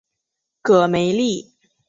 [0.63, 1.53] 戈梅利。